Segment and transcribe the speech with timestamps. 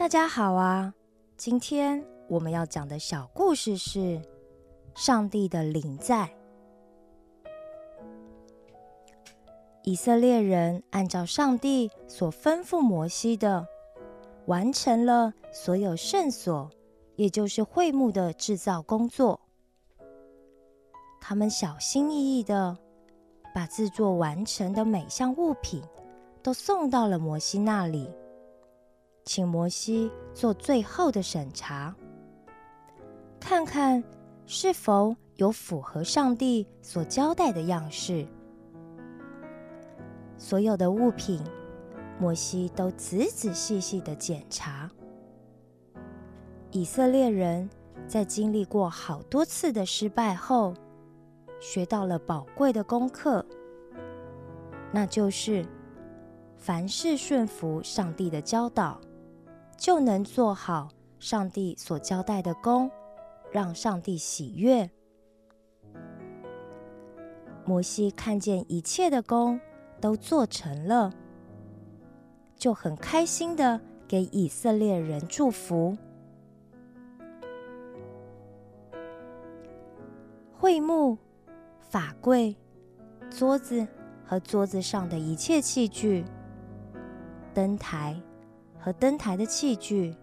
[0.00, 0.94] 大家好啊！
[1.36, 4.18] 今天我们要讲的小故事是
[4.94, 6.26] 上帝的临在。
[9.82, 13.66] 以色列人按照上帝所吩咐摩西的，
[14.46, 16.70] 完成了所有圣所，
[17.16, 19.38] 也就是会幕的制造工作。
[21.20, 22.74] 他们小心翼翼的
[23.54, 25.82] 把制作完成的每项物品
[26.42, 28.10] 都送到了摩西那里。
[29.30, 31.94] 请摩西做最后的审查，
[33.38, 34.02] 看看
[34.44, 38.26] 是否有符合上帝所交代的样式。
[40.36, 41.40] 所有的物品，
[42.18, 44.90] 摩西都仔仔细细的检查。
[46.72, 47.70] 以色列人
[48.08, 50.74] 在经历过好多次的失败后，
[51.60, 53.46] 学到了宝贵的功课，
[54.90, 55.64] 那就是
[56.56, 59.00] 凡事顺服上帝的教导。
[59.80, 62.90] 就能做好上帝所交代的工，
[63.50, 64.90] 让上帝喜悦。
[67.64, 69.58] 摩西看见一切的工
[69.98, 71.10] 都做成了，
[72.56, 75.96] 就很开心的给以色列人祝福。
[80.52, 81.16] 会幕、
[81.88, 82.54] 法柜、
[83.30, 83.88] 桌子
[84.26, 86.22] 和桌子上的一切器具、
[87.54, 88.20] 灯台。
[88.82, 90.16] 和灯台的器具，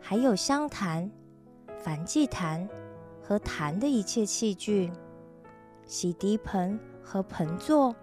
[0.00, 1.10] 还有香坛、
[1.76, 2.66] 梵祭坛
[3.22, 4.90] 和坛的一切器具，
[5.84, 7.94] 洗涤盆和盆座，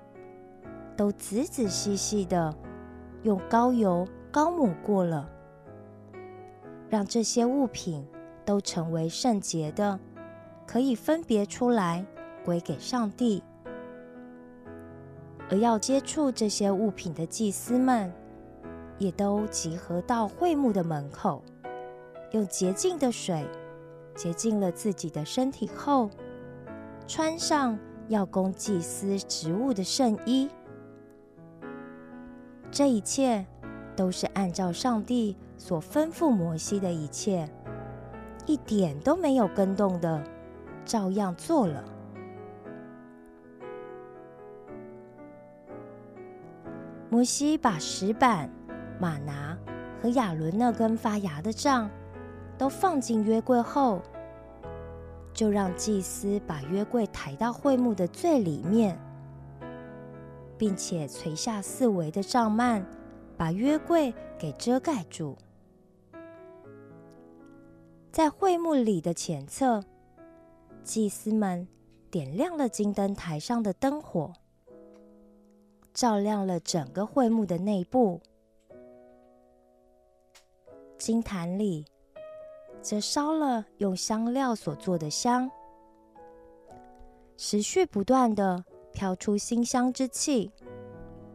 [0.96, 2.56] 都仔仔细细的
[3.24, 5.28] 用膏油膏抹过了，
[6.88, 8.08] 让这些物品
[8.46, 10.00] 都成为圣洁的，
[10.68, 12.06] 可以分别出来
[12.46, 13.42] 归给上帝。
[15.50, 18.14] 而要接触这些物品的祭司们。
[19.00, 21.42] 也都集合到会幕的门口，
[22.32, 23.48] 用洁净的水
[24.14, 26.10] 洁净了自己的身体后，
[27.08, 27.80] 穿上
[28.10, 30.50] 要供祭司职务的圣衣。
[32.70, 33.46] 这一切
[33.96, 37.50] 都是按照上帝所吩咐摩西的一切，
[38.46, 40.22] 一点都没有跟动的，
[40.84, 41.84] 照样做了。
[47.10, 48.50] 摩西把石板。
[49.00, 49.58] 马拿
[50.02, 51.90] 和亚伦那根发芽的杖
[52.58, 54.02] 都放进约柜后，
[55.34, 59.00] 就让祭司把约柜抬到会幕的最里面，
[60.58, 62.84] 并且垂下四围的帐幔，
[63.38, 65.38] 把约柜给遮盖住。
[68.12, 69.82] 在会幕里的前侧，
[70.84, 71.68] 祭司们
[72.12, 74.34] 点亮了金灯台上的灯火，
[75.94, 78.20] 照亮了整个会幕的内部。
[81.00, 81.86] 金坛里
[82.82, 85.50] 则烧了用香料所做的香，
[87.38, 90.52] 持续不断的飘出馨香之气，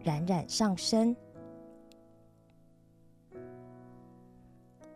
[0.03, 1.17] 冉冉上升。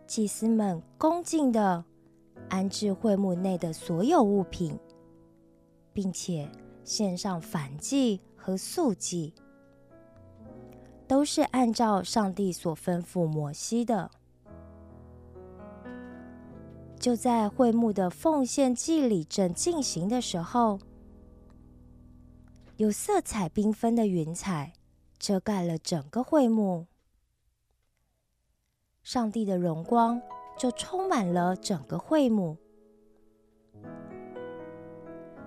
[0.07, 1.83] 祭司们恭敬的
[2.51, 4.79] 安置会幕内的所有物品，
[5.95, 6.47] 并且
[6.85, 9.33] 献上反祭和素祭，
[11.07, 14.11] 都是按照上帝所吩咐摩西的。
[16.99, 20.81] 就在会幕的奉献祭礼正进行的时候，
[22.77, 24.73] 有色彩缤纷的云彩
[25.19, 26.87] 遮盖了整个会幕，
[29.03, 30.21] 上帝的荣光
[30.59, 32.57] 就充满了整个会幕。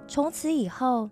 [0.08, 1.10] 从此以后，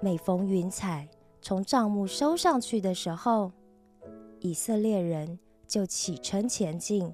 [0.00, 1.08] 每逢云彩
[1.42, 3.50] 从帐幕收上去的时候，
[4.40, 7.12] 以色列人就启程前进。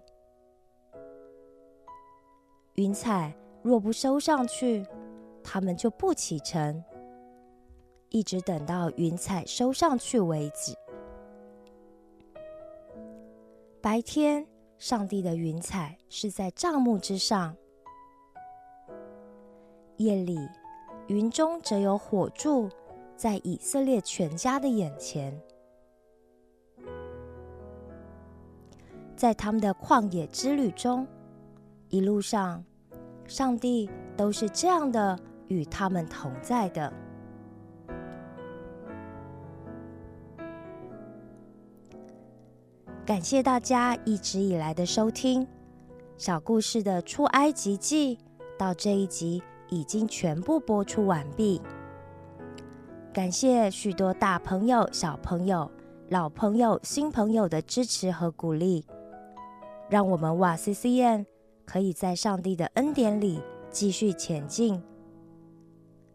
[2.75, 3.33] 云彩
[3.63, 4.85] 若不收上去，
[5.45, 6.83] 他们就不启程，
[8.09, 10.75] 一直等到云彩收上去为止。
[13.81, 14.45] 白天，
[14.77, 17.55] 上帝的云彩是在帐幕之上；
[19.99, 20.37] 夜里，
[21.07, 22.69] 云中则有火柱
[23.17, 25.41] 在以色列全家的眼前。
[29.15, 31.07] 在他们的旷野之旅中。
[31.95, 32.65] 一路上，
[33.25, 36.93] 上帝都是这样的与他们同在的。
[43.07, 45.47] 感谢大家一直以来的收听，
[46.17, 48.19] 小故事的出埃及记
[48.59, 51.63] 到这一集已经全部播出完毕。
[53.13, 55.71] 感谢许多大朋友、小朋友、
[56.09, 58.85] 老朋友、新朋友的支持和鼓励。
[59.89, 61.25] 让我们瓦 C C N
[61.65, 63.41] 可以在上帝的恩典里
[63.71, 64.83] 继续前进。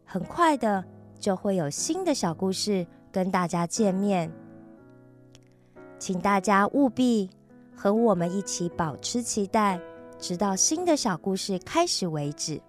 [0.06, 0.84] 很快的，
[1.20, 4.32] 就会有新的小故事跟大家见面，
[5.98, 7.30] 请大家务必
[7.76, 9.80] 和我们一起保持期待，
[10.18, 12.60] 直到新的小故事开始为止。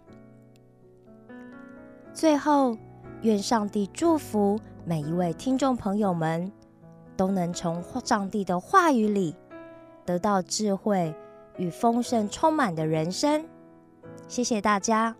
[2.12, 2.76] 最后，
[3.22, 6.50] 愿上帝祝福每一位听众朋友们，
[7.16, 9.34] 都能从上帝的话语里
[10.04, 11.14] 得到智慧
[11.60, 13.46] 与丰盛充满的人生。
[14.26, 15.14] 谢谢大家。